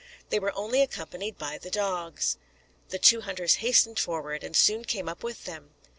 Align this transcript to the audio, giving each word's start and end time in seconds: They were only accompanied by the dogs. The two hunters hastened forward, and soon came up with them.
They 0.31 0.39
were 0.39 0.51
only 0.55 0.81
accompanied 0.81 1.37
by 1.37 1.59
the 1.59 1.69
dogs. 1.69 2.37
The 2.89 2.97
two 2.97 3.21
hunters 3.21 3.57
hastened 3.61 3.99
forward, 3.99 4.43
and 4.43 4.55
soon 4.55 4.83
came 4.83 5.07
up 5.07 5.21
with 5.23 5.45
them. 5.45 5.75